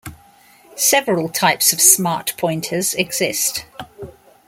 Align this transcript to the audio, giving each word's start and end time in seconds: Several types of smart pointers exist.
Several 0.77 1.29
types 1.29 1.73
of 1.73 1.79
smart 1.79 2.33
pointers 2.35 2.95
exist. 2.95 3.65